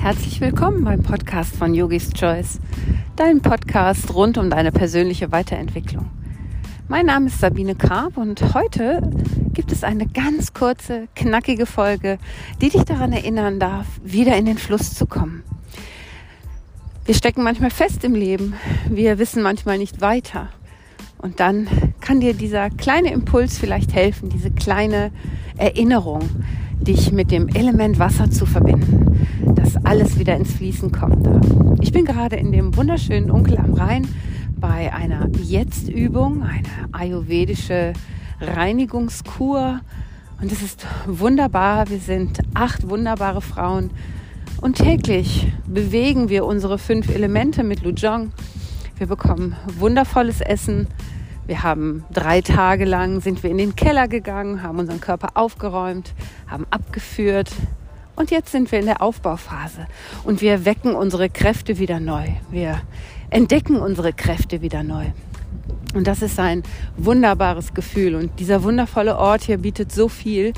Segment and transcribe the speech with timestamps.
[0.00, 2.58] Herzlich willkommen beim Podcast von Yogis Choice,
[3.16, 6.08] dein Podcast rund um deine persönliche Weiterentwicklung.
[6.88, 9.02] Mein Name ist Sabine Karp und heute
[9.52, 12.16] gibt es eine ganz kurze, knackige Folge,
[12.62, 15.42] die dich daran erinnern darf, wieder in den Fluss zu kommen.
[17.04, 18.54] Wir stecken manchmal fest im Leben,
[18.88, 20.48] wir wissen manchmal nicht weiter.
[21.18, 21.68] Und dann
[22.00, 25.12] kann dir dieser kleine Impuls vielleicht helfen, diese kleine
[25.58, 26.22] Erinnerung,
[26.80, 29.09] dich mit dem Element Wasser zu verbinden,
[29.54, 31.28] dass alles wieder ins Fließen kommt.
[31.80, 34.08] Ich bin gerade in dem wunderschönen Onkel am Rhein
[34.56, 37.92] bei einer Jetzt-Übung, eine ayurvedische
[38.40, 39.80] Reinigungskur.
[40.40, 41.88] Und es ist wunderbar.
[41.88, 43.90] Wir sind acht wunderbare Frauen.
[44.60, 48.32] Und täglich bewegen wir unsere fünf Elemente mit Lujong.
[48.98, 50.88] Wir bekommen wundervolles Essen,
[51.50, 56.14] wir haben drei Tage lang sind wir in den Keller gegangen, haben unseren Körper aufgeräumt,
[56.46, 57.50] haben abgeführt
[58.16, 59.86] und jetzt sind wir in der Aufbauphase
[60.24, 62.26] und wir wecken unsere Kräfte wieder neu.
[62.50, 62.80] Wir
[63.30, 65.06] entdecken unsere Kräfte wieder neu.
[65.94, 66.62] Und das ist ein
[66.96, 70.52] wunderbares Gefühl und dieser wundervolle Ort hier bietet so viel,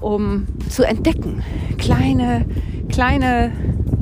[0.00, 1.42] um zu entdecken.
[1.78, 2.46] Kleine,
[2.88, 3.52] kleine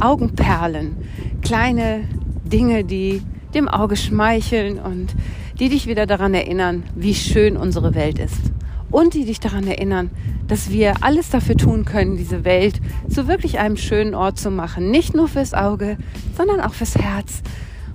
[0.00, 0.96] Augenperlen,
[1.42, 2.05] kleine
[2.44, 3.22] Dinge, die
[3.55, 5.14] dem Auge schmeicheln und
[5.58, 8.52] die dich wieder daran erinnern, wie schön unsere Welt ist.
[8.92, 10.10] Und die dich daran erinnern,
[10.46, 14.90] dass wir alles dafür tun können, diese Welt zu wirklich einem schönen Ort zu machen.
[14.90, 15.96] Nicht nur fürs Auge,
[16.36, 17.42] sondern auch fürs Herz.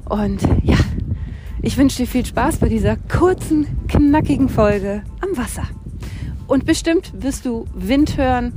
[0.10, 0.78] Und ja,
[1.62, 5.64] ich wünsche dir viel Spaß bei dieser kurzen, knackigen Folge am Wasser.
[6.48, 8.54] Und bestimmt wirst du Wind hören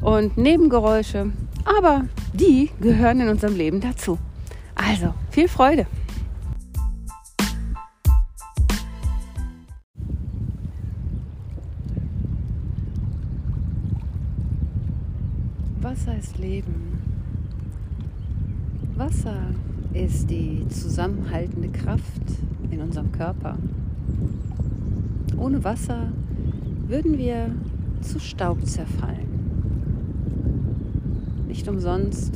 [0.00, 1.32] und Nebengeräusche,
[1.64, 4.18] aber die gehören in unserem Leben dazu.
[4.74, 5.86] Also, viel Freude!
[15.82, 16.98] Wasser ist Leben.
[18.96, 19.46] Wasser
[19.94, 22.22] ist die zusammenhaltende Kraft
[22.70, 23.56] in unserem Körper.
[25.38, 26.12] Ohne Wasser
[26.86, 27.54] würden wir
[28.02, 29.30] zu Staub zerfallen.
[31.48, 32.34] Nicht umsonst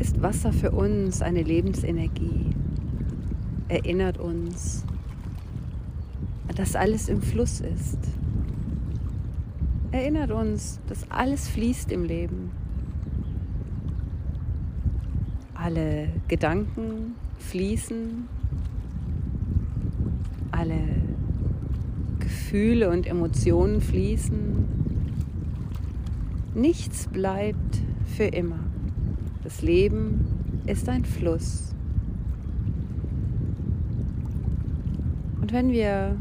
[0.00, 2.46] ist Wasser für uns eine Lebensenergie,
[3.68, 4.84] erinnert uns,
[6.56, 7.98] dass alles im Fluss ist
[9.92, 12.50] erinnert uns, dass alles fließt im Leben.
[15.54, 18.26] Alle Gedanken fließen,
[20.50, 20.80] alle
[22.18, 24.64] Gefühle und Emotionen fließen.
[26.54, 27.82] Nichts bleibt
[28.16, 28.58] für immer.
[29.44, 30.24] Das Leben
[30.66, 31.74] ist ein Fluss.
[35.40, 36.16] Und wenn wir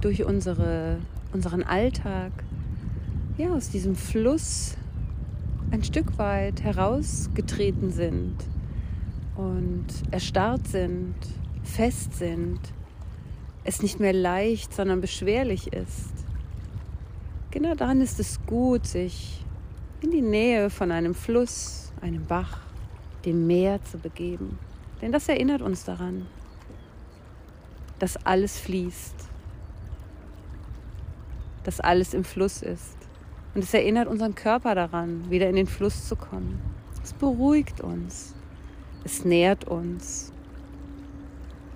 [0.00, 0.98] durch unsere,
[1.32, 2.32] unseren Alltag
[3.38, 4.76] ja, aus diesem Fluss
[5.70, 8.36] ein Stück weit herausgetreten sind
[9.36, 11.14] und erstarrt sind,
[11.62, 12.60] fest sind,
[13.64, 16.12] es nicht mehr leicht, sondern beschwerlich ist.
[17.50, 19.44] Genau daran ist es gut, sich
[20.02, 22.60] in die Nähe von einem Fluss, einem Bach,
[23.24, 24.58] dem Meer zu begeben.
[25.00, 26.26] Denn das erinnert uns daran,
[27.98, 29.14] dass alles fließt,
[31.64, 33.01] dass alles im Fluss ist.
[33.54, 36.60] Und es erinnert unseren Körper daran, wieder in den Fluss zu kommen.
[37.02, 38.34] Es beruhigt uns.
[39.04, 40.32] Es nährt uns.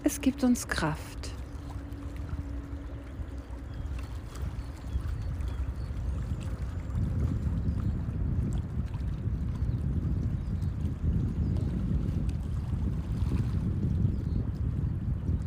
[0.05, 1.33] Es gibt uns Kraft.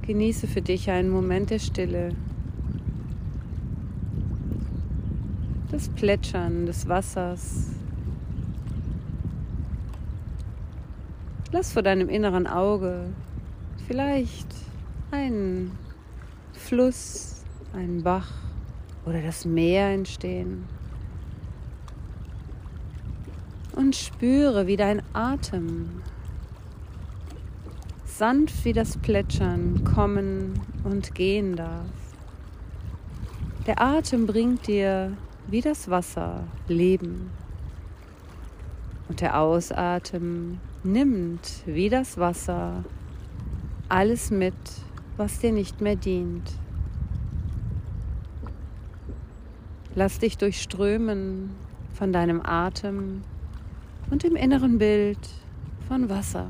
[0.06, 2.16] Genieße für dich einen Moment der Stille.
[5.80, 7.68] Das Plätschern des Wassers.
[11.54, 13.06] Lass vor deinem inneren Auge
[13.88, 14.48] vielleicht
[15.12, 15.72] einen
[16.52, 18.30] Fluss, einen Bach
[19.06, 20.66] oder das Meer entstehen.
[23.74, 26.02] Und spüre, wie dein Atem
[28.04, 31.86] sanft wie das Plätschern kommen und gehen darf.
[33.66, 35.16] Der Atem bringt dir
[35.50, 37.32] wie das Wasser leben.
[39.08, 42.84] Und der Ausatmen nimmt wie das Wasser
[43.88, 44.54] alles mit,
[45.18, 46.52] was dir nicht mehr dient.
[49.96, 51.50] Lass dich durchströmen
[51.94, 53.24] von deinem Atem
[54.12, 55.20] und dem inneren Bild
[55.88, 56.46] von Wasser.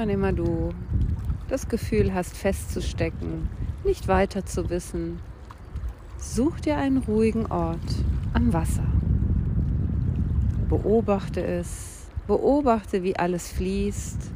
[0.00, 0.70] Wann immer du
[1.50, 3.50] das Gefühl hast, festzustecken,
[3.84, 5.18] nicht weiter zu wissen,
[6.16, 7.76] such dir einen ruhigen Ort
[8.32, 8.86] am Wasser.
[10.70, 14.30] Beobachte es, beobachte, wie alles fließt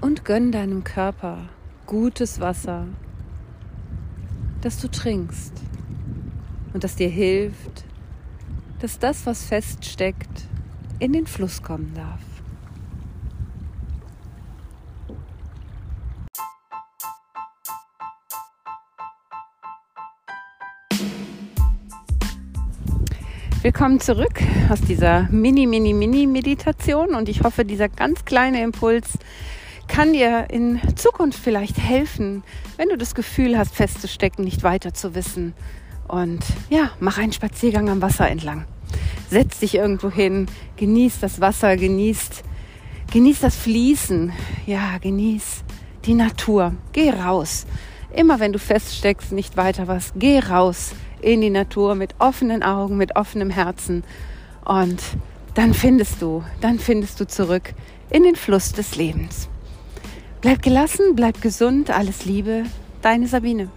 [0.00, 1.38] und gönn deinem Körper
[1.84, 2.86] gutes Wasser,
[4.60, 5.60] das du trinkst
[6.72, 7.84] und das dir hilft,
[8.78, 10.46] dass das, was feststeckt,
[11.00, 12.31] in den Fluss kommen darf.
[23.62, 29.10] Willkommen zurück aus dieser Mini, Mini, Mini-Meditation und ich hoffe, dieser ganz kleine Impuls
[29.86, 32.42] kann dir in Zukunft vielleicht helfen,
[32.76, 35.54] wenn du das Gefühl hast, festzustecken, nicht weiter zu wissen.
[36.08, 38.64] Und ja, mach einen Spaziergang am Wasser entlang.
[39.30, 42.42] Setz dich irgendwo hin, genieß das Wasser, genieß,
[43.12, 44.32] genieß das Fließen,
[44.66, 45.62] ja, genieß
[46.04, 46.74] die Natur.
[46.92, 47.66] Geh raus.
[48.12, 52.96] Immer wenn du feststeckst, nicht weiter was, geh raus in die Natur mit offenen Augen,
[52.96, 54.04] mit offenem Herzen
[54.64, 55.00] und
[55.54, 57.74] dann findest du, dann findest du zurück
[58.10, 59.48] in den Fluss des Lebens.
[60.40, 62.64] Bleib gelassen, bleib gesund, alles Liebe,
[63.00, 63.68] deine Sabine.